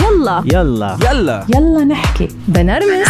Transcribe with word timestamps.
يلا. 0.00 0.42
يلا. 0.46 0.98
يلا. 1.10 1.46
يلا 1.54 1.84
نحكي. 1.84 2.28
بنرمس. 2.48 3.08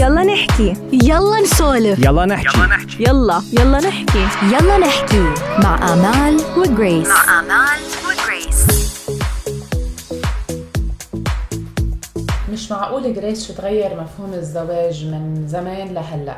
يلا 0.00 0.22
نحكي. 0.24 0.76
يلا 0.92 1.40
نسولف. 1.40 1.98
يلا 1.98 2.26
نحكي. 2.26 2.58
يلا 3.00 3.42
يلا. 3.52 3.78
نحكي. 3.80 4.26
يلا 4.52 4.78
نحكي. 4.78 5.24
مع 5.62 5.92
آمال 5.92 6.40
وجريس. 6.56 7.08
مع 7.08 7.40
آمال 7.40 7.80
وجريس. 8.06 8.66
مش 12.52 12.70
معقول 12.70 13.14
جريس 13.14 13.46
شو 13.48 13.52
تغير 13.52 14.00
مفهوم 14.00 14.34
الزواج 14.34 15.06
من 15.06 15.44
زمان 15.48 15.94
لهلأ. 15.94 16.36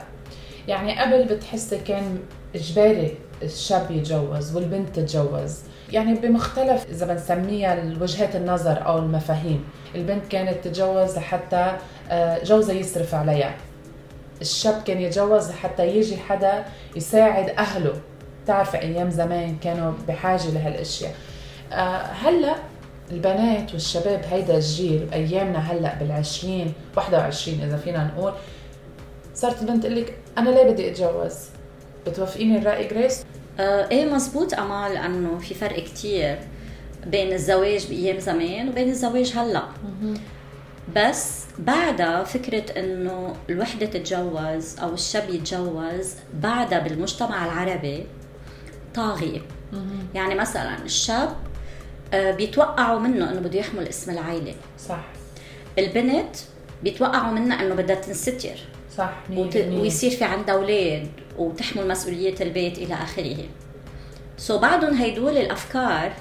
يعني 0.68 1.00
قبل 1.00 1.24
بتحسي 1.34 1.78
كان 1.78 2.18
إجباري 2.54 3.16
الشاب 3.42 3.90
يتجوز 3.90 4.56
والبنت 4.56 4.96
تتجوز. 4.96 5.54
يعني 5.94 6.14
بمختلف 6.14 6.86
إذا 6.90 7.06
بنسميها 7.06 7.84
وجهات 8.00 8.36
النظر 8.36 8.86
أو 8.86 8.98
المفاهيم. 8.98 9.64
البنت 9.94 10.26
كانت 10.26 10.64
تتجوز 10.64 11.16
لحتى 11.16 11.76
آه، 12.10 12.44
جوزها 12.44 12.74
يصرف 12.74 13.14
عليها. 13.14 13.54
الشاب 14.40 14.82
كان 14.82 15.00
يتجوز 15.00 15.50
لحتى 15.50 15.86
يجي 15.96 16.16
حدا 16.16 16.64
يساعد 16.96 17.48
أهله. 17.50 17.92
بتعرفي 18.44 18.78
أيام 18.78 19.10
زمان 19.10 19.56
كانوا 19.56 19.92
بحاجة 20.08 20.50
لهالأشياء. 20.50 21.14
آه، 21.72 22.02
هلأ 22.02 22.54
البنات 23.10 23.72
والشباب 23.72 24.20
هيدا 24.30 24.56
الجيل 24.56 25.06
بايامنا 25.06 25.58
هلأ 25.58 25.94
بالعشرين 25.94 26.72
21 26.96 27.60
إذا 27.60 27.76
فينا 27.76 28.04
نقول 28.04 28.32
صارت 29.34 29.62
البنت 29.62 29.82
تقول 29.82 29.96
لك 29.96 30.18
أنا 30.38 30.50
ليه 30.50 30.70
بدي 30.70 30.90
أتجوز؟ 30.90 31.34
بتوافقيني 32.06 32.58
الرأي 32.58 32.88
جريس؟ 32.88 33.24
آه 33.60 33.88
إيه 33.90 34.06
مزبوط 34.06 34.54
أمال 34.54 34.96
أنه 34.96 35.38
في 35.38 35.54
فرق 35.54 35.84
كتير 35.84 36.38
بين 37.06 37.32
الزواج 37.32 37.86
بأيام 37.86 38.18
زمان 38.18 38.68
وبين 38.68 38.88
الزواج 38.88 39.32
هلأ. 39.36 39.62
بس 40.96 41.44
بعدها 41.58 42.24
فكرة 42.24 42.80
إنه 42.80 43.36
الوحدة 43.50 43.86
تتجوز 43.86 44.78
أو 44.82 44.94
الشاب 44.94 45.30
يتجوز 45.30 46.14
بعدها 46.42 46.78
بالمجتمع 46.78 47.44
العربي 47.44 48.06
طاغية. 48.94 49.40
يعني 50.14 50.34
مثلا 50.34 50.78
الشاب 50.84 51.36
آه، 52.14 52.30
بيتوقعوا 52.30 52.98
منه 52.98 53.30
إنه 53.30 53.40
بده 53.40 53.58
يحمل 53.58 53.88
اسم 53.88 54.10
العائلة 54.10 54.54
صح. 54.88 55.04
البنت 55.78 56.36
بيتوقعوا 56.82 57.32
منها 57.32 57.62
إنه 57.62 57.74
بدها 57.74 57.96
تنستر. 57.96 58.56
صح 58.96 59.12
وت... 59.32 59.56
ويصير 59.56 60.10
في 60.10 60.24
عندها 60.24 60.54
أولاد 60.54 61.08
وتحمل 61.38 61.88
مسؤولية 61.88 62.34
البيت 62.40 62.78
إلى 62.78 62.94
آخره. 62.94 63.36
سو 64.36 64.58
so 64.58 64.60
بعدهم 64.60 64.94
هيدول 64.94 65.36
الأفكار 65.36 66.12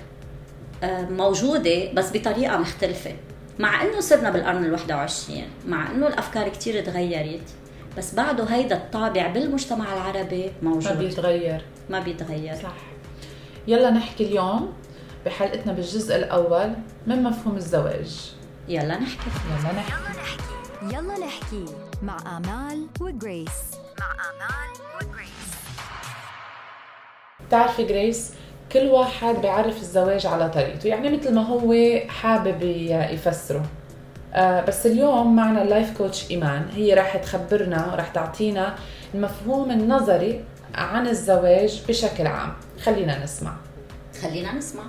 آه، 0.84 1.02
موجودة 1.10 1.92
بس 1.94 2.12
بطريقة 2.14 2.58
مختلفة. 2.58 3.16
مع 3.60 3.84
إنه 3.84 4.00
صرنا 4.00 4.30
بالقرن 4.30 4.78
ال21 4.78 5.32
مع 5.68 5.92
إنه 5.92 6.08
الأفكار 6.08 6.50
كثير 6.50 6.86
تغيرت 6.86 7.50
بس 7.98 8.16
بعده 8.16 8.44
هيدا 8.44 8.76
الطابع 8.76 9.28
بالمجتمع 9.28 9.94
العربي 9.94 10.52
موجود. 10.62 10.94
ما 10.94 11.00
بيتغير. 11.00 11.62
ما 11.90 12.00
بيتغير. 12.00 12.56
صح. 12.56 12.76
يلا 13.68 13.90
نحكي 13.90 14.26
اليوم 14.26 14.74
بحلقتنا 15.26 15.74
بالجزء 15.74 16.16
الأول 16.16 16.74
من 17.08 17.24
مفهوم 17.24 17.56
الزواج. 17.56 18.32
يلا 18.68 19.00
نحكي. 19.00 19.30
يلا 19.50 19.74
نحكي. 19.74 20.96
يلا 20.96 21.26
نحكي. 21.26 21.66
مع 22.04 22.38
آمال 22.38 22.88
وجريس 23.02 23.52
مع 24.00 24.12
آمال 24.12 24.86
وجريس 24.96 25.30
بتعرفي 27.48 27.84
جريس 27.84 28.34
كل 28.72 28.86
واحد 28.88 29.36
بيعرف 29.36 29.78
الزواج 29.78 30.26
على 30.26 30.50
طريقته. 30.50 30.88
يعني 30.88 31.18
مثل 31.18 31.36
ما 31.36 31.42
هو 31.42 31.74
حابب 32.10 32.62
يفسره. 33.12 33.66
آه 34.34 34.62
بس 34.62 34.86
اليوم 34.86 35.36
معنا 35.36 35.62
ال 35.62 35.69
life 35.69 35.98
coach 35.98 36.32
إيمان. 36.32 36.70
هي 36.74 36.94
راح 36.94 37.18
تخبرنا 37.18 37.96
راح 37.96 38.08
تعطينا 38.08 38.76
المفهوم 39.14 39.72
النظري 39.72 40.44
عن 40.76 41.08
الزواج 41.08 41.84
بشكل 41.88 42.28
عام. 42.28 42.54
خلينا 42.84 43.24
نسمع. 43.24 43.56
خلينا 44.22 44.54
نسمع. 44.54 44.84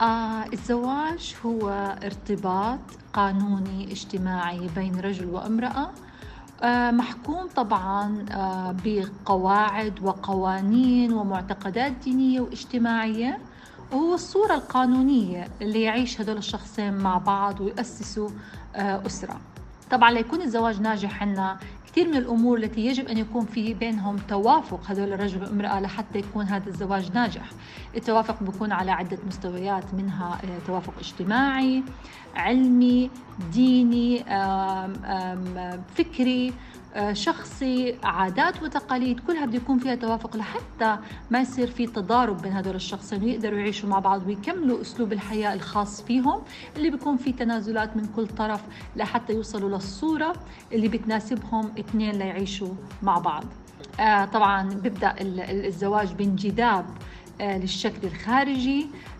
آه 0.00 0.44
الزواج 0.52 1.34
هو 1.46 1.70
ارتباط 2.04 2.80
قانوني 3.12 3.92
اجتماعي 3.92 4.68
بين 4.76 5.00
رجل 5.00 5.26
وامرأة. 5.26 5.68
آه 5.68 6.05
محكوم 6.90 7.46
طبعا 7.56 8.24
آه 8.32 8.74
بقواعد 8.84 10.02
وقوانين 10.02 11.12
ومعتقدات 11.12 11.92
دينية 11.92 12.40
واجتماعية 12.40 13.38
وهو 13.92 14.14
الصورة 14.14 14.54
القانونية 14.54 15.48
اللي 15.62 15.82
يعيش 15.82 16.20
هدول 16.20 16.36
الشخصين 16.36 16.94
مع 16.94 17.18
بعض 17.18 17.60
ويؤسسوا 17.60 18.28
آه 18.76 19.06
أسرة. 19.06 19.40
طبعا 19.90 20.10
ليكون 20.10 20.42
الزواج 20.42 20.80
ناجح 20.80 21.22
عنا 21.22 21.56
كثير 21.96 22.08
من 22.08 22.16
الأمور 22.16 22.58
التي 22.58 22.86
يجب 22.86 23.08
أن 23.08 23.18
يكون 23.18 23.44
في 23.46 23.74
بينهم 23.74 24.16
توافق 24.16 24.80
هذول 24.86 25.12
الرجل 25.12 25.40
والامراه 25.40 25.80
لحتى 25.80 26.18
يكون 26.18 26.44
هذا 26.44 26.68
الزواج 26.68 27.12
ناجح. 27.12 27.50
التوافق 27.96 28.42
بيكون 28.42 28.72
على 28.72 28.90
عدة 28.90 29.18
مستويات 29.26 29.94
منها 29.94 30.38
آه، 30.44 30.66
توافق 30.66 30.92
اجتماعي، 31.00 31.82
علمي، 32.34 33.10
ديني، 33.52 34.24
فكري، 35.94 36.52
شخصي، 37.12 37.96
عادات 38.04 38.62
وتقاليد، 38.62 39.20
كلها 39.20 39.46
بده 39.46 39.56
يكون 39.56 39.78
فيها 39.78 39.94
توافق 39.94 40.36
لحتى 40.36 40.98
ما 41.30 41.40
يصير 41.40 41.70
في 41.70 41.86
تضارب 41.86 42.42
بين 42.42 42.52
هذول 42.52 42.74
الشخصين 42.74 43.24
ويقدروا 43.24 43.58
يعيشوا 43.58 43.88
مع 43.88 43.98
بعض 43.98 44.26
ويكملوا 44.26 44.80
أسلوب 44.80 45.12
الحياة 45.12 45.54
الخاص 45.54 46.02
فيهم 46.02 46.42
اللي 46.76 46.90
بيكون 46.90 47.16
في 47.16 47.32
تنازلات 47.32 47.96
من 47.96 48.04
كل 48.16 48.26
طرف 48.26 48.60
لحتى 48.96 49.32
يوصلوا 49.32 49.68
للصورة 49.68 50.32
اللي 50.72 50.88
بتناسبهم 50.88 51.72
اثنين 51.78 52.10
ليعيشوا 52.14 52.74
مع 53.02 53.18
بعض. 53.18 53.44
آه 54.00 54.24
طبعا 54.24 54.68
بيبدأ 54.68 55.14
ال- 55.20 55.40
ال- 55.40 55.66
الزواج 55.66 56.12
بانجذاب 56.12 56.86
آه 57.40 57.58
للشكل 57.58 58.06
الخارجي 58.08 58.80
آه 58.82 59.15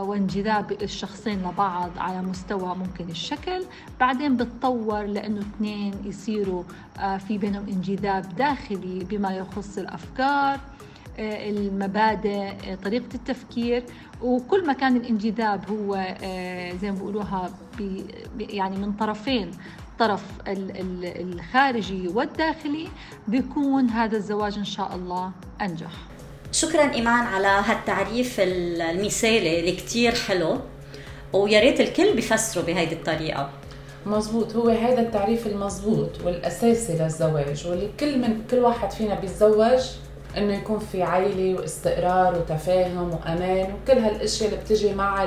وانجذاب 0.00 0.72
الشخصين 0.82 1.42
لبعض 1.48 1.90
على 1.98 2.22
مستوى 2.22 2.74
ممكن 2.76 3.10
الشكل. 3.10 3.64
بعدين 4.00 4.36
بتطور 4.36 5.02
لأنه 5.02 5.40
اثنين 5.40 5.94
يصيروا 6.04 6.62
آه 6.98 7.16
في 7.16 7.38
بينهم 7.38 7.68
انجذاب 7.68 8.36
داخلي 8.36 9.04
بما 9.04 9.30
يخص 9.36 9.78
الأفكار 9.78 10.60
آه، 11.18 11.50
المبادئ 11.50 12.50
آه، 12.72 12.74
طريقة 12.74 13.14
التفكير. 13.14 13.84
وكل 14.22 14.66
ما 14.66 14.72
كان 14.72 14.96
الانجذاب 14.96 15.70
هو 15.70 15.94
آه، 16.22 16.72
زي 16.74 16.90
ما 16.90 16.96
بيقولوها 16.96 17.50
بي- 17.78 18.04
بي- 18.38 18.44
يعني 18.44 18.76
من 18.76 18.92
طرفين 18.92 19.50
الطرف 19.92 20.24
ال- 20.48 20.80
ال- 20.80 21.34
الخارجي 21.34 22.08
والداخلي 22.08 22.88
بيكون 23.28 23.90
هذا 23.90 24.16
الزواج 24.16 24.58
إن 24.58 24.64
شاء 24.64 24.94
الله 24.94 25.30
أنجح. 25.62 25.90
شكرا 26.56 26.92
إيمان 26.94 27.26
على 27.26 27.46
هالتعريف 27.46 28.36
المثالي 28.40 29.60
اللي 29.60 29.72
كتير 29.72 30.14
حلو 30.14 30.60
ويا 31.32 31.60
ريت 31.60 31.80
الكل 31.80 32.14
بيفسروا 32.14 32.64
بهيدي 32.64 32.94
الطريقة. 32.94 33.50
مزبوط. 34.06 34.56
هو 34.56 34.68
هذا 34.68 35.00
التعريف 35.00 35.46
المزبوط 35.46 36.10
والأساسي 36.24 36.92
للزواج 36.98 37.66
واللي 37.66 37.90
كل 38.00 38.18
من 38.18 38.42
كل 38.50 38.58
واحد 38.58 38.90
فينا 38.90 39.14
بيتزوج 39.14 39.80
إنه 40.36 40.54
يكون 40.54 40.78
في 40.78 41.02
عائله 41.02 41.60
واستقرار 41.60 42.38
وتفاهم 42.38 43.10
وأمان 43.12 43.72
وكل 43.72 43.98
هالأشياء 43.98 44.50
اللي 44.50 44.60
بتجي 44.62 44.94
مع 44.94 45.24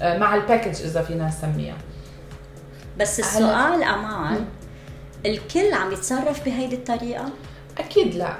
مع 0.00 0.34
الباكج 0.34 0.82
إذا 0.82 1.02
فينا 1.02 1.28
نسميها. 1.28 1.76
بس 2.98 3.20
السؤال 3.20 3.82
أمان 3.82 4.44
الكل 5.26 5.74
عم 5.74 5.92
يتصرف 5.92 6.44
بهيدي 6.44 6.76
الطريقة؟ 6.76 7.24
أكيد 7.78 8.14
لا. 8.14 8.36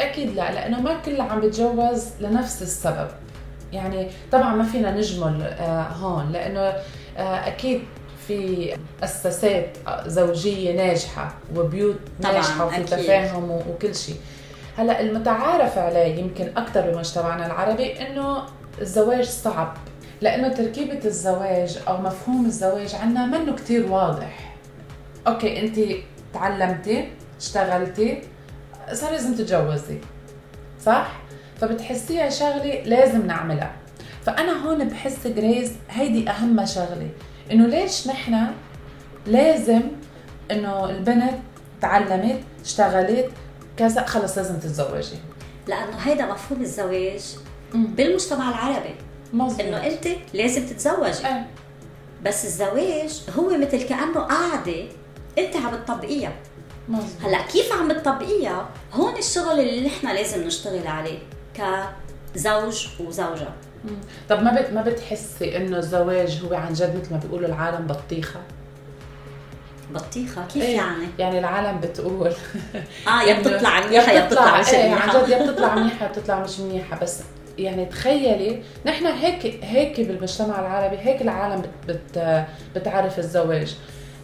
أكيد 0.00 0.34
لا 0.34 0.52
لأنه 0.52 0.80
ما 0.80 1.00
كل 1.04 1.20
عم 1.20 1.40
بيتجوز 1.40 2.04
لنفس 2.20 2.62
السبب. 2.62 3.08
يعني 3.72 4.10
طبعا 4.32 4.54
ما 4.54 4.64
فينا 4.64 4.90
نجمل 4.90 5.42
آه، 5.42 5.82
هون 5.82 6.32
لأنه 6.32 6.60
آه، 6.60 7.48
أكيد 7.48 7.80
في 8.28 8.72
مؤسسات 9.00 9.76
زوجية 10.06 10.76
ناجحة 10.76 11.34
وبيوت 11.56 11.96
ناجحة 12.20 12.66
وفي. 12.66 12.82
تفاهم 12.82 13.50
وكل 13.50 13.94
شيء. 13.94 14.16
هلأ 14.78 15.00
المتعارف 15.00 15.78
عليه 15.78 16.14
يمكن 16.14 16.48
أكثر 16.56 16.90
بمجتمعنا 16.90 17.46
العربي 17.46 18.06
إنه 18.06 18.42
الزواج 18.80 19.24
صعب 19.24 19.76
لأنه 20.20 20.48
تركيبة 20.48 21.00
الزواج 21.04 21.78
أو 21.88 21.96
مفهوم 21.96 22.46
الزواج 22.46 22.94
عنا 22.94 23.26
منه 23.26 23.54
كتير 23.56 23.92
واضح. 23.92 24.54
okay 25.26 25.60
انت 25.60 25.78
تعلمتي 26.34 27.08
اشتغلتي 27.40 28.22
صار 28.92 29.10
لازم 29.10 29.34
تتجوزي 29.34 29.98
صح؟ 30.84 31.20
فبتحسيها 31.60 32.30
شغلة 32.30 32.82
لازم 32.84 33.26
نعملها. 33.26 33.72
فأنا 34.26 34.66
هون 34.66 34.88
بحس 34.88 35.26
جريس 35.26 35.72
هيدي 35.90 36.30
أهم 36.30 36.66
شغلة 36.66 37.10
إنه 37.52 37.66
ليش 37.66 38.08
نحن 38.08 38.46
لازم 39.26 39.82
إنه 40.50 40.90
البنت 40.90 41.34
تعلمت 41.80 42.40
اشتغلت 42.64 43.30
كذا 43.76 44.06
خلص 44.06 44.38
لازم 44.38 44.58
تتزوجي. 44.58 45.16
لأنه 45.68 45.96
هيدا 45.96 46.26
مفهوم 46.26 46.60
الزواج 46.62 47.22
بالمجتمع 47.74 48.48
العربي 48.48 48.94
مظبوط. 49.32 49.60
إنه 49.60 49.86
أنت 49.86 50.08
لازم 50.34 50.66
تتزوجي. 50.66 51.26
إيه. 51.26 51.46
بس 52.24 52.44
الزواج 52.44 53.22
هو 53.38 53.58
مثل 53.58 53.82
كأنه 53.82 54.20
قاعدة 54.20 54.84
أنت 55.38 55.56
عم 55.56 55.74
تطبقيها. 55.74 56.32
مظبوط. 56.88 57.24
هلا 57.24 57.42
كيف 57.42 57.72
عم 57.72 57.92
تطبقيها؟ 57.92 58.68
هون 58.92 59.16
الشغل 59.16 59.60
اللي 59.60 59.86
نحن 59.86 60.06
لازم 60.06 60.46
نشتغل 60.46 60.86
عليه 60.86 61.18
كزوج 62.34 62.86
وزوجة. 63.00 63.48
طب 64.28 64.42
ما 64.42 64.60
بت 64.60 64.72
ما 64.72 64.82
بتحسي 64.82 65.56
إنه 65.56 65.78
الزواج 65.78 66.42
هو 66.44 66.54
عن 66.54 66.72
جد 66.72 67.00
مثل 67.00 67.12
ما 67.14 67.20
بيقولوا 67.24 67.48
العالم 67.48 67.86
بطيخة؟ 67.86 68.40
بطيخة؟ 69.94 70.46
كيف 70.46 70.62
إيه، 70.62 70.76
يعني؟ 70.76 71.06
يعني 71.18 71.38
العالم 71.38 71.80
بتقول 71.80 72.32
آه 73.08 73.22
يا 73.22 73.40
بتطلع 73.40 73.86
منيحة 73.86 74.12
يا 74.12 74.26
بتطلع 74.26 74.60
مش 74.60 74.68
إيه 74.68 74.82
عن 74.94 75.08
منيحة. 75.08 75.22
جد 75.22 75.28
يا 75.28 75.46
بتطلع 75.46 75.74
منيحة 75.74 76.06
بتطلع 76.06 76.40
مش 76.40 76.60
منيحة. 76.60 76.98
بس 77.00 77.20
يعني 77.58 77.86
تخيلي 77.86 78.62
نحن 78.86 79.06
هيك 79.06 79.64
هيك 79.64 80.00
بالمجتمع 80.00 80.60
العربي 80.60 80.96
هيك 80.98 81.22
العالم 81.22 81.62
بت 81.62 81.70
بت 82.16 82.44
بتعرف 82.76 83.18
الزواج. 83.18 83.76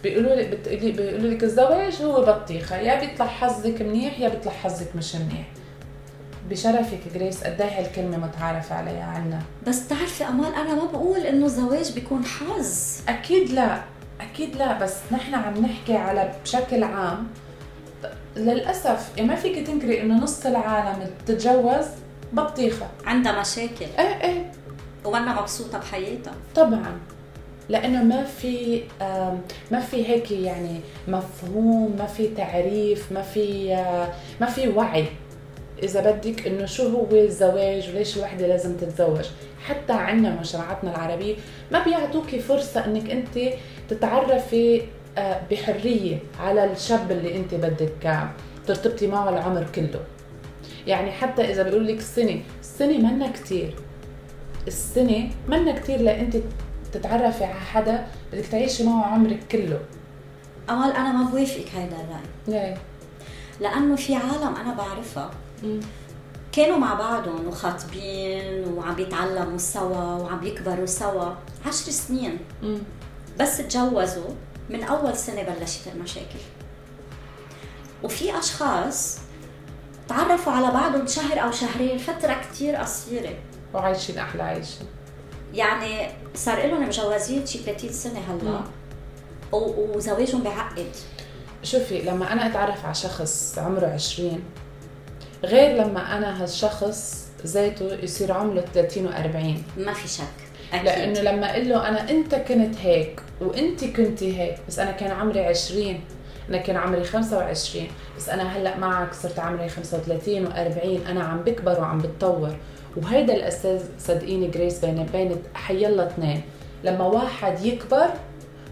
بيقولوا 0.03 0.35
لك 0.35 0.47
بتقولي 0.47 0.91
بيقولوا 0.91 1.29
لك 1.29 1.43
الزواج 1.43 2.01
هو 2.01 2.21
بطيخة. 2.25 2.77
يا 2.77 2.99
بيطلع 2.99 3.27
حظك 3.27 3.81
منيح 3.81 4.19
يا 4.19 4.29
بيطلع 4.29 4.51
حظك 4.51 4.95
مش 4.95 5.15
منيح. 5.15 5.47
بشرفك 6.49 6.99
جريس 7.13 7.43
قد 7.43 7.61
إيه 7.61 7.79
هالكلمة 7.79 8.17
متعارف 8.17 8.71
عليها 8.71 9.03
عنا؟ 9.05 9.39
بس 9.67 9.79
بتعرفي 9.79 10.23
أمال 10.27 10.55
أنا 10.55 10.75
ما 10.75 10.85
بقول 10.85 11.19
إنه 11.19 11.45
الزواج 11.45 11.91
بيكون 11.93 12.25
حظ. 12.25 12.99
أكيد 13.09 13.49
لا. 13.51 13.81
أكيد 14.21 14.55
لا. 14.55 14.79
بس 14.79 14.95
نحن 15.11 15.35
عم 15.35 15.57
نحكي 15.57 15.95
على 15.95 16.31
بشكل 16.43 16.83
عام. 16.83 17.27
للأسف 18.35 19.11
يعني 19.17 19.29
ما 19.29 19.35
فيك 19.35 19.67
تنكري 19.67 20.01
إنه 20.01 20.23
نص 20.23 20.45
العالم 20.45 21.09
بتتجوز 21.23 21.85
بطيخة. 22.33 22.87
عندها 23.05 23.41
مشاكل. 23.41 23.85
إيه 23.99 24.21
إيه. 24.21 24.51
وأنا 25.05 25.41
مبسوطة 25.41 25.77
بحياتها. 25.79 26.33
طبعا. 26.55 26.99
لأنه 27.71 28.03
ما 28.03 28.23
في 28.23 28.83
ما 29.71 29.79
في 29.79 30.07
هيك 30.07 30.31
يعني 30.31 30.79
مفهوم 31.07 31.95
ما 31.99 32.05
في 32.05 32.27
تعريف 32.27 33.11
ما 33.11 33.21
في 33.21 33.73
آه، 33.73 34.07
ما 34.41 34.47
في 34.47 34.67
وعي. 34.67 35.05
إذا 35.83 36.11
بدك 36.11 36.47
إنه 36.47 36.65
شو 36.65 36.87
هو 36.89 37.15
الزواج 37.15 37.89
وليش 37.89 38.17
الوحدة 38.17 38.47
لازم 38.47 38.77
تتزوج؟ 38.77 39.25
حتى 39.67 39.93
عندنا 39.93 40.39
مجتمعاتنا 40.39 40.91
العربية 40.95 41.35
ما 41.71 41.83
بيعطوكي 41.83 42.39
فرصة 42.39 42.85
إنك 42.85 43.09
أنت 43.09 43.53
تتعرفي 43.89 44.81
آه، 45.17 45.41
بحرية 45.51 46.17
على 46.39 46.71
الشاب 46.71 47.11
اللي 47.11 47.37
أنت 47.37 47.53
بدك 47.55 48.05
آه، 48.05 48.29
ترتبطي 48.67 49.07
معه 49.07 49.29
العمر 49.29 49.67
كله. 49.75 49.99
يعني 50.87 51.11
حتى 51.11 51.51
إذا 51.51 51.63
بيقول 51.63 51.87
لك 51.87 51.97
السنة 51.97 52.41
السنة 52.61 52.97
منا 52.97 53.31
كتير. 53.31 53.75
السنة 54.67 55.29
منا 55.47 55.79
كتير 55.79 56.01
لأنت 56.01 56.37
تتعرفي 56.91 57.43
على 57.43 57.59
حدا 57.59 58.07
بدك 58.33 58.45
تعيشي 58.45 58.83
معه 58.83 59.05
عمرك 59.05 59.39
كله. 59.51 59.79
امال 60.69 60.91
أنا 60.91 61.11
ما 61.11 61.29
بوافقك 61.29 61.75
هيدا 61.75 61.95
الرأي. 61.95 62.23
ليه؟ 62.47 62.77
لأنه 63.59 63.95
في 63.95 64.15
عالم 64.15 64.55
أنا 64.55 64.73
بعرفها. 64.73 65.31
كانوا 66.51 66.77
مع 66.77 66.93
بعضهم 66.93 67.47
وخاطبين 67.47 68.73
وعم 68.73 68.95
بيتعلموا 68.95 69.57
سوا 69.57 70.15
وعم 70.15 70.43
يكبروا 70.43 70.85
سوا 70.85 71.33
عشر 71.65 71.91
سنين. 71.91 72.39
بس 73.39 73.57
تجوزوا 73.57 74.29
من 74.69 74.83
أول 74.83 75.17
سنة 75.17 75.43
بلشت 75.43 75.87
المشاكل. 75.95 76.39
وفي 78.03 78.39
أشخاص 78.39 79.19
تعرفوا 80.07 80.53
على 80.53 80.71
بعضهم 80.71 81.07
شهر 81.07 81.43
أو 81.43 81.51
شهرين 81.51 81.97
فترة 81.97 82.33
كتير 82.33 82.75
قصيرة. 82.75 83.33
وعايشين 83.73 84.17
أحلى 84.17 84.43
عيشة. 84.43 84.85
يعني 85.53 86.07
صار 86.35 86.67
لهم 86.67 86.87
مجوزين 86.87 87.45
شي 87.45 87.57
30 87.59 87.91
سنة 87.91 88.19
هلأ. 88.19 88.61
وزواجهم 89.51 90.43
بعقد. 90.43 90.87
شوفي 91.63 92.01
لما 92.01 92.33
أنا 92.33 92.47
أتعرف 92.47 92.85
على 92.85 92.95
شخص 92.95 93.59
عمره 93.59 93.87
20 93.87 94.43
غير 95.43 95.75
لما 95.75 96.17
أنا 96.17 96.43
هالشخص 96.43 97.27
ذاته 97.45 97.93
يصير 98.03 98.31
عمره 98.31 98.63
30 98.73 99.07
و40 99.09 99.79
ما 99.79 99.93
في 99.93 100.07
شك. 100.07 100.23
أكيد. 100.73 100.85
لأنه 100.85 101.21
لما 101.21 101.51
أقول 101.51 101.69
له 101.69 101.87
أنا 101.89 102.09
أنت 102.09 102.35
كنت 102.35 102.75
هيك 102.79 103.21
وأنت 103.41 103.83
كنتي 103.85 104.39
هيك 104.41 104.57
بس 104.67 104.79
أنا 104.79 104.91
كان 104.91 105.11
عمري 105.11 105.45
20 105.45 105.99
أنا 106.49 106.57
كان 106.57 106.75
عمري 106.75 107.03
25 107.03 107.87
بس 108.17 108.29
أنا 108.29 108.57
هلأ 108.57 108.77
معك 108.77 109.13
صرت 109.13 109.39
عمري 109.39 109.69
35 109.69 110.47
و40 110.47 111.09
أنا 111.09 111.23
عم 111.23 111.37
بكبر 111.41 111.79
وعم 111.79 111.97
بتطور. 111.97 112.55
وهيدا 112.97 113.33
الاساس 113.33 113.81
صدقيني 113.99 114.47
جريس 114.47 114.85
بين 114.85 115.05
بين 115.05 115.35
حيلا 115.53 116.07
اثنين. 116.07 116.41
لما 116.83 117.05
واحد 117.05 117.65
يكبر 117.65 118.07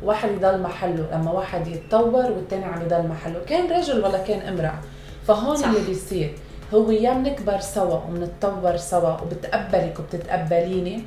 واحد 0.03 0.29
يضل 0.29 0.61
محله. 0.61 1.07
لما 1.13 1.31
واحد 1.31 1.67
يتطور 1.67 2.31
والتاني 2.31 2.65
عم 2.65 2.81
يضل 2.81 3.07
محله. 3.07 3.39
كان 3.47 3.71
رجل 3.71 4.05
ولا 4.05 4.17
كان 4.17 4.39
امرأة. 4.39 4.79
فهون 5.27 5.55
صح. 5.55 5.67
اللي 5.67 5.79
بيصير. 5.87 6.35
هو 6.73 6.91
يا 6.91 7.13
بنكبر 7.13 7.59
سوا 7.59 7.97
وبنتطور 7.97 8.77
سوا 8.77 9.21
وبتقبلك 9.21 9.99
وبتتقبليني 9.99 11.03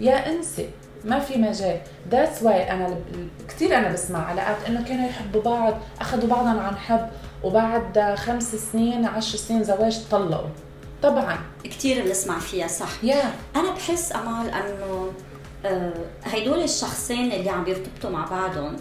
يا 0.00 0.28
انسي. 0.28 0.68
ما 1.04 1.18
في 1.18 1.38
مجال. 1.38 1.80
that's 2.10 2.42
why 2.42 2.70
أنا 2.70 2.96
كثير 3.48 3.78
أنا 3.78 3.92
بسمع 3.92 4.26
علاقات 4.26 4.56
إنه 4.68 4.84
كانوا 4.84 5.08
يحبوا 5.08 5.42
بعض 5.42 5.74
أخذوا 6.00 6.28
بعضهم 6.28 6.58
عن 6.58 6.76
حب. 6.76 7.06
وبعد 7.44 8.14
خمس 8.14 8.56
سنين 8.56 9.04
عشر 9.04 9.38
سنين 9.38 9.64
زواج 9.64 10.00
طلقوا. 10.10 10.48
طبعا. 11.02 11.38
كثير 11.64 12.04
بنسمع 12.04 12.38
فيها 12.38 12.66
صح؟ 12.68 13.04
يا 13.04 13.34
أنا 13.56 13.70
بحس 13.70 14.12
أمال 14.12 14.50
إنه 14.50 15.12
آه، 15.64 15.92
هيدول 16.24 16.62
الشخصين 16.62 17.32
اللي 17.32 17.50
عم 17.50 17.66
يرتبطوا 17.68 18.10
مع 18.10 18.24
بعضهم 18.26 18.76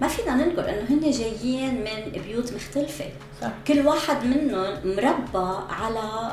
ما 0.00 0.08
فينا 0.08 0.34
ننكر 0.34 0.68
إنه 0.68 0.86
هن 0.90 1.10
جايين 1.10 1.74
من 1.74 2.22
بيوت 2.22 2.52
مختلفة. 2.52 3.04
صح. 3.42 3.50
كل 3.68 3.86
واحد 3.86 4.24
منهم 4.26 4.74
مربى 4.84 5.56
على 5.70 6.32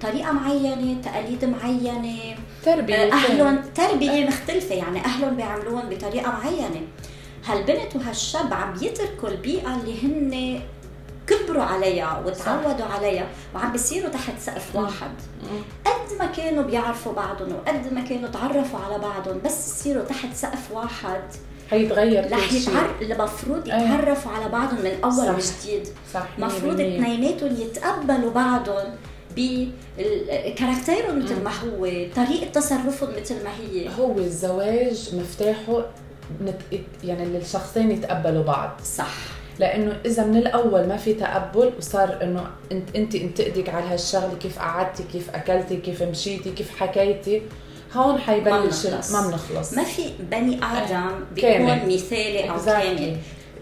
طريقة 0.00 0.32
معينة 0.32 1.00
تقاليد 1.02 1.44
معينة 1.44 2.36
تربية. 2.64 2.94
آه، 2.94 3.12
أهلهم. 3.12 3.60
تربية 3.74 4.26
مختلفة 4.26 4.74
يعني 4.74 5.04
أهلهم 5.04 5.36
بيعملوهم 5.36 5.88
بطريقة 5.88 6.30
معينة. 6.30 6.80
هالبنت 7.46 7.96
وهالشاب 7.96 8.54
عم 8.54 8.74
يتركوا 8.82 9.28
البيئة 9.28 9.74
اللي 9.74 10.02
هن 10.02 10.60
كبروا 11.28 11.62
عليها 11.62 12.22
وتعودوا 12.26 12.86
عليها 12.86 13.26
وعم 13.54 13.72
بيصيروا 13.72 14.08
تحت 14.10 14.34
سقف 14.40 14.76
واحد. 14.76 15.10
قد 15.86 16.18
ما 16.18 16.26
كانوا 16.26 16.62
بيعرفوا 16.62 17.12
بعضهم 17.12 17.52
وقد 17.54 17.92
ما 17.92 18.00
كانوا 18.00 18.28
تعرفوا 18.28 18.78
على 18.80 18.98
بعضهم 18.98 19.40
بس 19.44 19.68
يصيروا 19.68 20.04
تحت 20.04 20.34
سقف 20.34 20.72
واحد 20.72 21.20
حيتغير 21.70 22.24
كل 22.28 22.32
رح 22.32 22.50
شيء. 22.50 22.60
يتعر... 22.60 22.90
المفروض 23.02 23.68
أيه. 23.68 23.74
يتعرفوا 23.74 24.32
على 24.32 24.48
بعضهم 24.48 24.80
من 24.80 24.92
أول 25.04 25.12
صح. 25.12 25.34
وجديد. 25.34 25.88
صح 26.14 26.26
مفروض 26.38 26.76
100%. 26.76 26.80
اثنيناتهم 26.80 27.56
يتقبلوا 27.56 28.30
بعضهم 28.30 28.94
بكاركتيرهم 29.36 31.18
مثل 31.24 31.42
ما 31.42 31.50
هو 31.50 31.86
طريقة 32.16 32.50
تصرفهم 32.52 33.10
مثل 33.20 33.44
ما 33.44 33.50
هي. 33.60 33.88
هو 33.98 34.18
الزواج 34.18 35.10
مفتاحه 35.14 35.84
نت... 36.42 36.60
يعني 37.04 37.22
الشخصين 37.38 37.90
يتقبلوا 37.90 38.42
بعض. 38.42 38.70
صح. 38.84 39.14
لأنه 39.58 39.96
إذا 40.06 40.24
من 40.24 40.36
الأول 40.36 40.86
ما 40.88 40.96
في 40.96 41.14
تقبل 41.14 41.72
وصار 41.78 42.18
إنه 42.22 42.46
انت 42.72 42.96
انت 42.96 43.14
انتقدك 43.14 43.68
على 43.68 43.86
هالشغلة 43.86 44.34
كيف 44.40 44.58
قعدتي 44.58 45.02
كيف 45.12 45.30
أكلتي 45.30 45.76
كيف 45.76 46.02
مشيتي 46.02 46.50
كيف 46.50 46.76
حكيتي 46.76 47.42
هون 47.94 48.18
حيبلش. 48.18 48.86
ما 48.86 49.26
بنخلص 49.28 49.74
ما 49.74 49.84
في 49.84 50.02
بني 50.30 50.60
آدم 50.64 51.24
كامل. 51.36 51.74
بيكون 51.74 51.94
مثالي 51.94 52.50
أو 52.50 52.56
كامل 52.64 53.16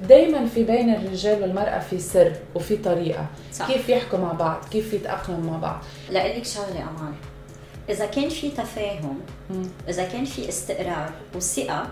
دائما 0.09 0.47
في 0.47 0.65
بين 0.65 0.95
الرجال 0.95 1.43
والمرأة 1.43 1.79
في 1.79 1.99
سر 1.99 2.33
وفي 2.55 2.77
طريقة 2.77 3.27
صح. 3.53 3.73
كيف 3.73 3.89
يحكوا 3.89 4.19
مع 4.19 4.33
بعض 4.33 4.65
كيف 4.73 4.93
يتأقلموا 4.93 5.51
مع 5.51 5.59
بعض 5.59 5.81
لقلك 6.13 6.45
شغلة 6.45 6.81
أمان 6.83 7.15
إذا 7.89 8.07
كان 8.07 8.29
في 8.29 8.51
تفاهم. 8.51 9.21
إذا 9.89 10.05
كان 10.05 10.25
في 10.25 10.49
استقرار 10.49 11.11
وثقة 11.35 11.87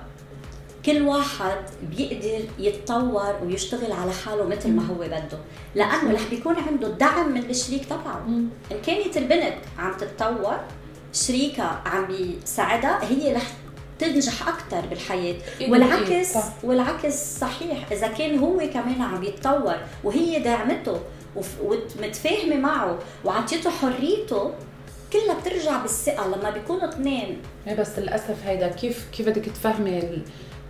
كل 0.87 1.03
واحد 1.03 1.57
بيقدر 1.83 2.45
يتطور 2.59 3.35
ويشتغل 3.45 3.93
على 3.93 4.13
حاله 4.13 4.45
مثل 4.45 4.71
ما 4.71 4.87
هو 4.87 4.95
بده. 4.95 5.39
لأنه 5.75 6.13
رح 6.13 6.29
بيكون 6.31 6.57
عنده 6.57 6.89
دعم 6.89 7.33
من 7.33 7.51
الشريك 7.51 7.85
تبعه. 7.85 8.27
إن 8.73 8.81
كانت 8.87 9.17
البنت 9.17 9.55
عم 9.79 9.97
تتطور 9.97 10.61
شريكها 11.13 11.83
عم 11.87 12.07
بيساعدها 12.07 13.01
هي 13.05 13.33
رح 13.33 13.53
تنجح 13.99 14.49
أكثر 14.49 14.87
بالحياة. 14.87 15.37
إيه 15.61 15.71
والعكس 15.71 16.37
إيه،. 16.37 16.43
والعكس 16.63 17.39
صحيح. 17.39 17.93
إذا 17.93 18.07
كان 18.09 18.39
هو 18.39 18.59
كمان 18.59 19.03
عم 19.03 19.23
يتطور 19.23 19.77
وهي 20.05 20.39
دعمته 20.39 21.01
ومتفاهمة 21.63 22.57
معه 22.57 22.99
وعطيته 23.25 23.71
حريته 23.71 24.53
كلها 25.13 25.41
بترجع 25.41 25.83
بالثقة 25.83 26.29
لما 26.29 26.51
بيكونوا 26.51 26.89
اثنين. 26.89 27.43
إيه 27.67 27.75
بس 27.75 27.99
للأسف 27.99 28.37
هيدا 28.45 28.69
كيف 28.69 29.07
كيف 29.13 29.29
بدك 29.29 29.45
تفهمي 29.45 30.23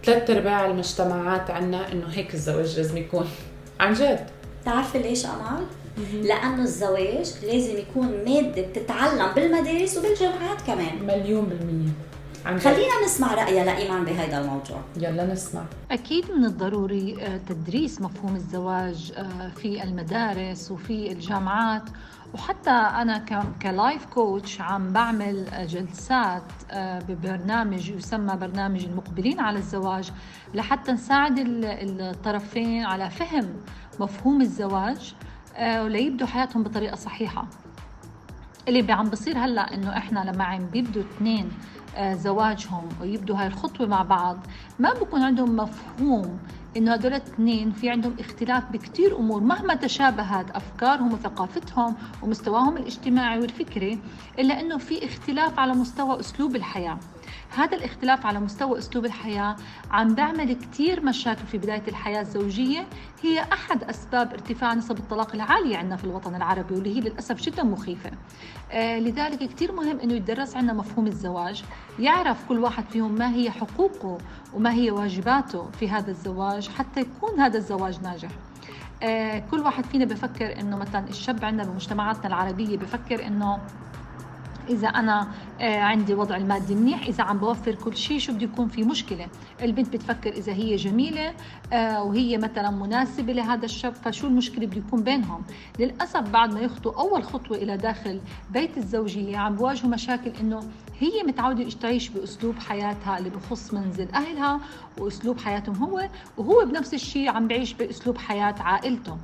ثلاث 0.05 0.31
أرباع 0.31 0.67
المجتمعات 0.67 1.51
عنا 1.51 1.93
إنه 1.93 2.07
هيك 2.09 2.35
الزواج 2.35 2.77
لازم 2.77 2.97
يكون. 2.97 3.27
عن 3.81 3.93
جد. 3.93 4.27
بتعرفي 4.63 4.99
ليش 4.99 5.27
أمال؟ 5.27 5.65
لأنه 6.23 6.63
الزواج 6.63 7.33
لازم 7.43 7.77
يكون 7.79 8.07
مادة 8.07 8.63
بتتعلم 8.63 9.33
بالمدارس 9.35 9.99
وبالجامعات 9.99 10.61
كمان. 10.67 11.03
مليون 11.07 11.45
بالمية. 11.45 11.91
عن 12.47 12.57
جد. 12.57 12.63
خلينا 12.63 13.05
نسمع 13.05 13.35
رأيها 13.35 13.65
لإيمان 13.65 14.05
بهذا 14.05 14.39
الموضوع. 14.39 14.81
يلا 14.97 15.27
نسمع. 15.33 15.65
أكيد 15.91 16.31
من 16.31 16.45
الضروري 16.45 17.17
آه، 17.23 17.41
تدريس 17.49 18.01
مفهوم 18.01 18.37
الزواج 18.37 19.13
آه، 19.17 19.49
في 19.57 19.83
المدارس 19.83 20.71
وفي 20.71 21.13
الجامعات. 21.13 21.83
وحتى 22.35 22.71
أنا 22.71 23.19
ك- 23.19 23.43
كلايف 23.63 24.07
كوتش 24.07 24.61
عم 24.61 24.93
بعمل 24.93 25.47
جلسات 25.69 26.43
آه، 26.71 26.99
ببرنامج 26.99 27.89
يسمى 27.91 28.37
برنامج 28.37 28.85
المقبلين 28.85 29.41
على 29.41 29.59
الزواج 29.59 30.13
لحتى 30.55 30.93
نساعد 30.93 31.39
ال- 31.39 32.01
الطرفين 32.01 32.85
على 32.85 33.11
فهم 33.11 33.47
مفهوم 34.01 34.41
الزواج 34.41 35.15
آه، 35.57 35.85
وليبدوا 35.85 36.27
حياتهم 36.27 36.63
بطريقة 36.63 36.97
صحيحة. 36.97 37.47
اللي 38.69 38.93
عم 38.93 39.09
بصير 39.11 39.39
هلأ 39.39 39.75
إنه 39.75 39.97
إحنا 39.97 40.21
لما 40.33 40.45
عم 40.45 40.67
بيبدوا 40.67 41.03
اثنين 41.03 41.49
آه، 41.97 42.15
زواجهم 42.15 42.89
ويبدوا 43.01 43.37
هاي 43.37 43.47
الخطوة 43.47 43.87
مع 43.87 44.03
بعض 44.03 44.39
ما 44.79 44.93
بكون 44.93 45.23
عندهم 45.23 45.57
مفهوم 45.57 46.39
إنه 46.77 46.93
هدول 46.93 47.13
الاثنين 47.13 47.71
في 47.71 47.91
عندهم 47.91 48.17
اختلاف 48.21 48.73
بكثير 48.73 49.17
أمور. 49.17 49.41
مهما 49.41 49.75
تشابهت 49.75 50.51
أفكارهم 50.51 51.13
وثقافتهم 51.13 51.95
ومستواهم 52.23 52.77
الاجتماعي 52.77 53.39
والفكري 53.39 53.99
إلا 54.39 54.61
إنه 54.61 54.79
في 54.79 55.05
اختلاف 55.05 55.59
على 55.59 55.73
مستوى 55.73 56.21
أسلوب 56.21 56.57
الحياة. 56.57 56.99
هذا 57.57 57.77
الاختلاف 57.77 58.27
على 58.27 58.41
مستوى 58.41 58.79
أسلوب 58.79 59.05
الحياة 59.05 59.57
عم 59.91 60.15
بيعمل 60.15 60.53
كثير 60.53 61.05
مشاكل 61.05 61.47
في 61.47 61.59
بداية 61.59 61.83
الحياة 61.89 62.21
الزوجية. 62.21 62.87
هي 63.23 63.41
أحد 63.41 63.85
أسباب 63.85 64.33
ارتفاع 64.33 64.75
نسب 64.75 64.99
الطلاق 64.99 65.35
العاليه 65.35 65.77
عندنا 65.77 65.97
في 65.97 66.05
الوطن 66.05 66.35
العربي 66.35 66.75
واللي 66.75 66.97
هي 66.97 67.01
للأسف 67.01 67.41
جدا 67.41 67.63
مخيفة. 67.63 68.11
آه، 68.73 68.99
لذلك 68.99 69.39
كثير 69.39 69.73
مهم 69.73 70.01
إنه 70.01 70.15
يدرس 70.15 70.57
عندنا 70.57 70.73
مفهوم 70.73 71.07
الزواج 71.07 71.65
يعرف 71.99 72.49
كل 72.49 72.59
واحد 72.59 72.85
فيهم 72.85 73.13
ما 73.15 73.35
هي 73.35 73.51
حقوقه 73.51 74.19
وما 74.55 74.73
هي 74.73 74.91
واجباته 74.91 75.71
في 75.71 75.89
هذا 75.89 76.11
الزواج 76.11 76.69
حتى 76.69 77.01
يكون 77.01 77.41
هذا 77.41 77.59
الزواج 77.59 78.03
ناجح. 78.03 78.31
آه، 79.03 79.39
كل 79.51 79.61
واحد 79.61 79.85
فينا 79.85 80.05
بفكر 80.05 80.61
إنه 80.61 80.77
مثلا 80.77 81.09
الشاب 81.09 81.45
عندنا 81.45 81.69
بمجتمعاتنا 81.69 82.27
العربية 82.27 82.77
بفكر 82.77 83.27
إنه 83.27 83.59
إذا 84.69 84.89
أنا 84.89 85.29
آه، 85.61 85.81
عندي 85.81 86.15
وضع 86.15 86.37
المادي 86.37 86.75
منيح 86.75 87.07
إذا 87.07 87.25
عم 87.25 87.39
بوفر 87.39 87.75
كل 87.75 87.97
شيء 87.97 88.19
شو 88.19 88.33
بده 88.33 88.45
يكون 88.45 88.69
في 88.69 88.83
مشكلة؟ 88.83 89.27
البنت 89.63 89.89
بتفكر 89.89 90.33
إذا 90.33 90.53
هي 90.53 90.77
جميلة 90.77 91.35
آه، 91.73 92.03
وهي 92.03 92.39
مثلا 92.39 92.71
مناسبة 92.71 93.33
لهذا 93.33 93.65
الشاب 93.65 93.95
فشو 93.95 94.27
المشكلة 94.27 94.67
بده 94.67 94.77
يكون 94.77 95.03
بينهم؟ 95.03 95.43
للأسف 95.79 96.21
بعد 96.31 96.55
ما 96.55 96.61
يخطوا 96.61 96.93
أول 97.01 97.25
خطوة 97.25 97.57
إلى 97.57 97.77
داخل 97.77 98.21
بيت 98.51 98.79
الزوجية 98.79 99.37
عم 99.37 99.57
بواجهوا 99.57 99.91
مشاكل 99.91 100.33
إنه 100.41 100.61
هي 101.01 101.23
متعودة 101.23 101.71
تعيش 101.71 102.09
بأسلوب 102.09 102.59
حياتها 102.59 103.19
اللي 103.19 103.31
بخص 103.31 103.75
منزل 103.75 104.09
أهلها 104.15 104.61
وأسلوب 104.99 105.39
حياتهم 105.41 105.77
هو 105.77 106.09
وهو 106.37 106.65
بنفس 106.65 106.95
الشيء 106.95 107.29
عم 107.31 107.49
بعيش 107.49 107.73
بأسلوب 107.75 108.19
حياة 108.19 108.55
عائلته. 108.61 109.17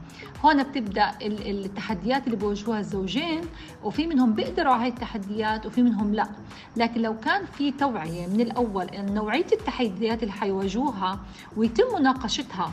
هون 0.44 0.62
بتبدأ 0.62 1.10
ال- 1.22 1.64
التحديات 1.64 2.26
اللي 2.26 2.36
بواجهوها 2.36 2.80
الزوجين 2.80 3.40
وفي 3.84 4.06
منهم 4.06 4.32
بيقدروا 4.32 4.72
على 4.72 4.82
هاي 4.82 4.88
التحديات 4.88 5.66
وفي 5.66 5.82
منهم 5.82 6.14
لا. 6.14 6.28
لكن 6.76 7.02
لو 7.02 7.16
كان 7.18 7.44
في 7.46 7.70
توعية 7.72 8.26
من 8.26 8.40
الأول 8.40 8.84
إن 8.84 9.14
نوعية 9.14 9.46
التحديات 9.52 10.22
اللي 10.22 10.32
حيواجهوها 10.32 11.20
ويتم 11.56 11.84
مناقشتها 11.98 12.72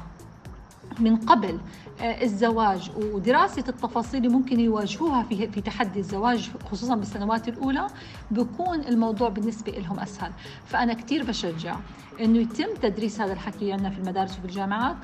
من 0.99 1.15
قبل 1.15 1.59
آه، 2.01 2.23
الزواج 2.23 2.91
ودراسة 2.97 3.63
التفاصيل 3.69 4.25
اللي 4.25 4.37
ممكن 4.37 4.59
يواجهوها 4.59 5.23
في 5.23 5.47
في 5.47 5.61
تحدي 5.61 5.99
الزواج 5.99 6.49
خصوصا 6.71 6.95
بالسنوات 6.95 7.47
الأولى 7.47 7.87
بكون 8.31 8.79
الموضوع 8.79 9.29
بالنسبة 9.29 9.71
لهم 9.71 9.99
أسهل. 9.99 10.31
فأنا 10.65 10.93
كتير 10.93 11.23
بشجع 11.23 11.75
إنه 12.21 12.39
يتم 12.39 12.67
تدريس 12.81 13.21
هذا 13.21 13.33
الحكي 13.33 13.71
عندنا 13.71 13.89
في 13.89 13.97
المدارس 13.99 14.37
وفي 14.37 14.45
الجامعات. 14.45 14.95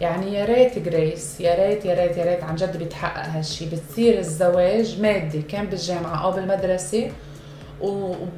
يعني 0.00 0.34
يا 0.34 0.44
ريت 0.44 0.78
جريس 0.78 1.40
يا 1.40 1.66
ريت 1.66 1.84
يا 1.84 1.94
ريت 1.94 2.16
يا 2.16 2.24
ريت 2.24 2.44
عن 2.44 2.56
جد 2.56 2.76
بيتحقق 2.76 3.26
هالشي. 3.26 3.66
بتصير 3.66 4.18
الزواج 4.18 5.00
مادي 5.00 5.42
كان 5.42 5.66
بالجامعة 5.66 6.24
أو 6.24 6.32
بالمدرسة 6.32 7.10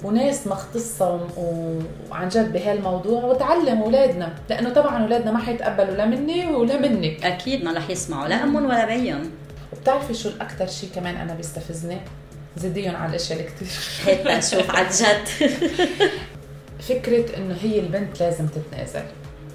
وناس 0.05 0.47
مختصة 0.47 1.21
وعن 2.11 2.29
جد 2.29 2.53
بهالموضوع 2.53 3.25
وتعلم 3.25 3.83
أولادنا 3.83 4.33
لأنه 4.51 4.71
طبعا 4.71 5.03
أولادنا 5.03 5.33
ما 5.33 5.39
حيتقبلوا 5.39 5.95
لا 5.95 6.05
مني 6.07 6.47
ولا 6.47 6.79
منك. 6.79 7.25
أكيد 7.25 7.65
ما 7.65 7.73
رح 7.73 7.91
يسمعوا 7.91 8.29
لا 8.29 8.43
أمهم 8.43 8.65
ولا 8.65 8.87
بيهم. 8.87 9.31
وبتعرفي 9.73 10.15
شو 10.15 10.29
الأكثر 10.29 10.67
شيء 10.67 10.89
كمان 10.95 11.17
أنا 11.17 11.35
بيستفزني 11.35 11.99
زيديهم 12.57 12.97
على 12.97 13.11
الأشياء 13.11 13.41
الكتير 13.41 13.69
هيك 14.05 14.27
نشوف 14.27 14.71
عن 14.71 14.87
جد. 14.87 15.51
فكرة 16.89 17.37
إنه 17.37 17.57
هي 17.63 17.81
البنت 17.81 18.21
لازم 18.21 18.47
تتنازل. 18.47 19.03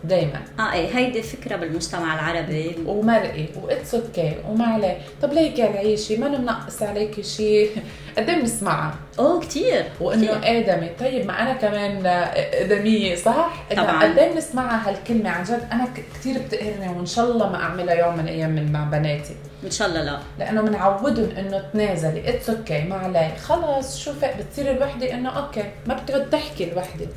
دايما. 0.03 0.41
آه 0.59 0.73
إيه 0.73 0.97
هيدي 0.97 1.21
فكرة 1.21 1.55
بالمجتمع 1.55 2.13
العربي. 2.15 2.75
ومرقي 2.85 3.45
وإتس 3.63 3.95
أوكي 3.95 4.33
وما 4.49 4.65
عليه. 4.65 4.97
طب 5.21 5.33
ليك 5.33 5.59
العيشي 5.59 6.17
ما 6.17 6.27
منقص 6.27 6.83
عليكي 6.83 7.23
شيء 7.23 7.69
قد 8.17 8.29
إيه 8.29 8.39
بنسمعها؟ 8.39 8.95
أوه 9.19 9.39
كثير 9.39 9.85
وإنه 10.01 10.31
آدمي. 10.43 10.89
طيب 10.99 11.25
ما 11.27 11.41
أنا 11.41 11.53
كمان 11.53 12.05
آدمية 12.53 13.15
صح؟ 13.15 13.63
طبعاً. 13.77 14.03
قد 14.03 14.17
إيه 14.17 14.33
بنسمعها 14.33 14.89
هالكلمة؟ 14.89 15.29
عن 15.29 15.43
جد 15.43 15.67
أنا 15.71 15.87
كثير 16.13 16.37
بتقهرني 16.39 16.89
وإن 16.97 17.05
شاء 17.05 17.25
الله 17.31 17.49
ما 17.49 17.55
أعملها 17.63 17.95
يوم 17.95 18.13
من 18.13 18.19
الأيام 18.19 18.49
من 18.49 18.71
مع 18.71 18.83
بناتي. 18.83 19.35
إن 19.65 19.71
شاء 19.71 19.87
الله 19.87 20.03
لا. 20.03 20.19
لأنه 20.39 20.61
بنعودهم 20.61 21.29
إنه 21.37 21.63
تنازلي. 21.73 22.29
it's 22.29 22.49
okay 22.49 22.83
ما 22.83 22.95
عليه. 22.95 23.35
خلص 23.35 23.97
شوفي 23.99 24.29
بتصير 24.39 24.71
الوحدة؟ 24.71 25.13
إنه 25.13 25.29
okay 25.29 25.63
ما 25.87 25.93
بتقعد 25.93 26.29
تحكي 26.29 26.71
الوحدة. 26.71 27.07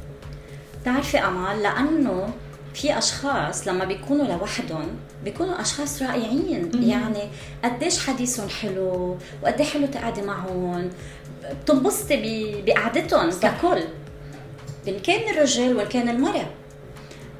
بتعرفي 0.82 1.18
أمال 1.18 1.62
لأنه 1.62 2.28
في 2.74 2.98
أشخاص 2.98 3.68
لما 3.68 3.84
بيكونوا 3.84 4.26
لوحدهم 4.26 4.86
بيكونوا 5.24 5.60
أشخاص 5.60 6.02
رائعين. 6.02 6.70
يعني 6.82 7.28
قديش 7.64 8.06
حديثهم 8.06 8.48
حلو 8.48 9.16
وقديش 9.42 9.62
حلو 9.62 9.86
تقعدي 9.86 10.22
معهم. 10.22 10.90
بتنبسطي 11.62 12.62
بقعدتهم. 12.66 13.30
ككل. 13.30 13.82
ان 14.88 14.98
كان 14.98 15.34
الرجال 15.34 15.76
وان 15.76 15.86
كان 15.88 16.08
المرأة. 16.08 16.46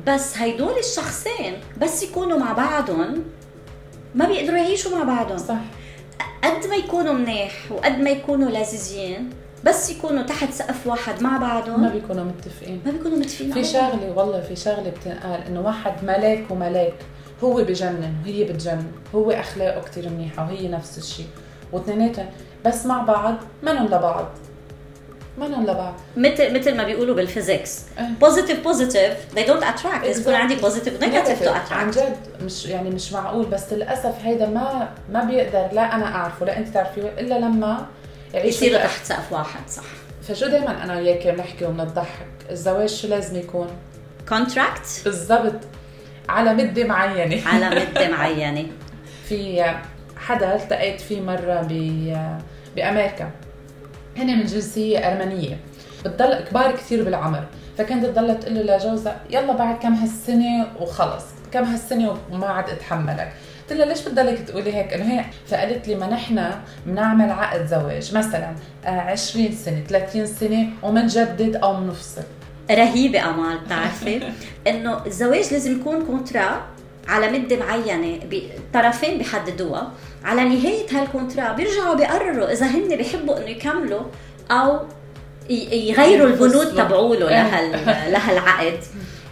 بس 0.06 0.38
هيدول 0.38 0.78
الشخصين 0.78 1.60
بس 1.80 2.02
يكونوا 2.02 2.38
مع 2.38 2.52
بعضهم 2.52 3.24
ما 4.14 4.26
بيقدروا 4.28 4.58
يعيشوا 4.58 4.98
مع 4.98 5.04
بعضهم. 5.04 5.38
صح. 5.38 5.60
قد 6.44 6.66
ما 6.66 6.76
يكونوا 6.76 7.12
منيح 7.12 7.72
وقد 7.72 7.98
ما 7.98 8.10
يكونوا 8.10 8.50
لذيذين 8.50 9.30
بس 9.64 9.90
يكونوا 9.90 10.22
تحت 10.22 10.52
سقف 10.52 10.86
واحد 10.86 11.22
مع 11.22 11.30
ما 11.30 11.38
بعضهم 11.38 11.88
بيكونوا 11.88 12.24
متفقين. 12.24 12.80
ما 12.86 12.90
بيكونوا 12.92 13.18
متفقين 13.18 13.52
في. 13.52 13.64
شغلة 13.64 14.12
والله 14.16 14.40
في 14.40 14.56
شغلة 14.56 14.90
بتنقال 14.90 15.40
إنه 15.46 15.60
واحد 15.60 15.92
ملاك 16.04 16.44
وملاك 16.50 16.94
هو 17.44 17.54
بجنن 17.54 18.14
وهي 18.24 18.44
بتجنن 18.44 18.86
هو 19.14 19.30
أخلاقه 19.30 19.80
كتير 19.80 20.08
منيحة 20.08 20.44
وهي 20.44 20.68
نفس 20.68 20.98
الشيء 20.98 21.26
واثنيناتهم 21.72 22.26
بس 22.64 22.86
مع 22.86 23.02
بعض 23.02 23.34
منن 23.62 23.86
لبعض. 23.86 24.26
منن 25.38 25.62
لبعض. 25.62 25.94
مثل 26.16 26.58
مثل 26.58 26.76
ما 26.76 26.84
بيقولوا 26.84 27.14
بال 27.14 27.28
physics. 27.28 27.82
positive 28.20 28.64
positive 28.64 29.16
they 29.36 29.46
don't 29.48 29.64
attract. 29.64 30.04
لازم 30.04 30.22
يكون 30.22 30.34
عندي 30.34 30.54
positive 30.56 31.02
negative 31.02 31.42
to 31.42 31.50
attract 31.50 31.98
جد 31.98 32.42
مش 32.44 32.66
يعني 32.66 32.90
مش 32.90 33.12
معقول 33.12 33.46
بس 33.46 33.72
للأسف 33.72 34.14
هيدا 34.22 34.46
ما 34.46 34.88
ما 35.12 35.24
بيقدر 35.24 35.68
لا 35.72 35.94
أنا 35.94 36.14
أعرفه 36.14 36.46
لا 36.46 36.58
أنت 36.58 36.68
تعرفيه 36.68 37.02
إلا 37.02 37.38
لما 37.38 37.86
بقى. 38.42 38.82
تحت 38.82 39.04
سقف 39.04 39.32
واحد 39.32 39.68
صح. 39.68 39.82
فشو 40.28 40.46
دائما 40.46 40.84
أنا 40.84 40.96
وياك 40.96 41.26
بنحكي 41.26 41.64
وبنضحك 41.64 42.26
الزواج 42.50 42.88
شو 42.88 43.08
لازم 43.08 43.36
يكون؟ 43.38 43.68
contract 44.28 45.00
بالضبط. 45.04 45.60
على 46.28 46.54
مدة 46.54 46.84
معينة. 46.84 47.42
على 47.54 47.68
مدة 47.70 48.08
معينة. 48.16 48.66
في 49.28 49.64
حدا 50.16 50.54
التقيت 50.56 51.00
فيه 51.00 51.20
مرة 51.20 51.60
ب 51.70 51.72
بأمريكا. 52.76 53.30
هن 54.16 54.26
من 54.26 54.44
جنسية 54.46 54.98
أرمنية. 54.98 55.56
بتضل 56.04 56.34
كبار 56.34 56.72
كثير 56.72 57.04
بالعمر. 57.04 57.44
فكانت 57.78 58.06
تضل 58.06 58.40
تقول 58.40 58.54
له 58.54 58.76
لجوزها 58.76 59.20
يلا 59.30 59.52
بعد 59.52 59.78
كم 59.78 59.94
هالسنة 59.94 60.66
وخلص 60.80 61.24
كم 61.52 61.64
هالسنة 61.64 62.16
وما 62.32 62.46
عاد 62.46 62.70
أتحملك. 62.70 63.32
قلت 63.70 63.78
لها 63.78 63.86
ليش 63.86 64.02
بتضلك 64.02 64.38
تقولي 64.38 64.74
هيك؟ 64.74 64.92
انه 64.92 65.04
هي 65.20 65.24
فقالت 65.48 65.88
لي 65.88 65.94
ما 65.94 66.06
نحن 66.06 66.50
بنعمل 66.86 67.30
عقد 67.30 67.66
زواج. 67.66 68.14
مثلا 68.14 68.54
آه، 68.86 69.00
20 69.00 69.52
سنة 69.52 69.82
30 69.88 70.26
سنة 70.26 70.66
ومنجدد 70.82 71.56
أو 71.56 71.76
منفصل. 71.80 72.22
رهيبة 72.70 73.30
أمال 73.30 73.58
بتعرفي؟ 73.58 74.22
إنه 74.68 75.06
الزواج 75.06 75.52
لازم 75.52 75.80
يكون 75.80 76.04
contrat 76.06 76.62
على 77.08 77.38
مدة 77.38 77.56
معينة 77.56 78.18
الطرفين 78.32 79.18
بيحددوها 79.18 79.92
على 80.24 80.44
نهاية 80.44 80.86
هال 80.90 81.04
contrat 81.04 81.52
بيرجعوا 81.52 81.94
بيقرروا 81.94 82.52
إذا 82.52 82.66
هن 82.66 82.96
بيحبوا 82.96 83.38
إنه 83.38 83.48
يكملوا 83.48 84.00
أو 84.50 84.80
يغيروا 85.50 86.26
البنود. 86.26 86.74
تبعوله 86.74 87.28
إيه. 87.28 87.34
لهال 87.42 87.72
لهالعقد. 88.12 88.78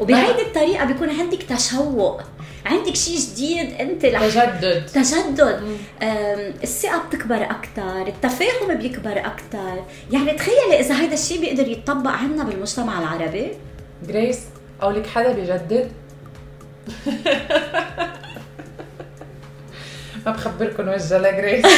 وبهيدي 0.01 0.43
الطريقة 0.43 0.85
بيكون 0.85 1.11
عندك 1.11 1.43
تشوق. 1.43 2.23
عندك 2.67 2.97
شيء 2.97 3.19
جديد؟ 3.19 3.81
أنت 3.81 4.05
رح 4.05 4.21
تجدد. 4.27 4.87
تجدد. 4.87 5.77
أم، 6.03 6.55
الثقة 6.63 7.03
بتكبر 7.09 7.43
أكثر 7.43 8.07
التفاهم 8.07 8.75
بيكبر 8.75 9.19
أكثر 9.19 9.85
يعني 10.11 10.33
تخيلي 10.33 10.81
إذا 10.81 10.95
هذا 10.95 11.15
الشيء 11.15 11.41
بيقدر 11.41 11.69
يتطبق 11.69 12.11
عنا 12.11 12.45
بالمجتمع 12.45 12.99
العربي. 12.99 13.53
جريس 14.09 14.41
قولك 14.81 15.07
حدا 15.07 15.33
بيجدد 15.33 15.93
ما 20.27 20.33
بخبركم 20.33 20.89
وجه 20.89 21.19
لجريس 21.19 21.67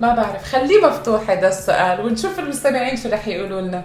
ما 0.00 0.14
بعرف 0.14 0.52
خليه 0.52 0.86
مفتوح 0.86 1.30
هذا 1.30 1.48
السؤال 1.48 2.00
ونشوف 2.00 2.38
المستمعين 2.38 2.96
شو 2.96 3.08
رح 3.08 3.28
يقولوا 3.28 3.60
لنا. 3.60 3.82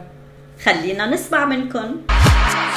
خلينا 0.64 1.06
نسمع 1.06 1.46
منكم 1.46 2.02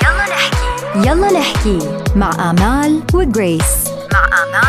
يلا 0.02 0.25
نحكي. 0.28 0.68
يلا 0.97 1.32
نحكي 1.32 1.78
مع 2.16 2.50
آمال 2.50 3.00
وجريس. 3.14 3.85
مع 4.12 4.25
آمال 4.42 4.68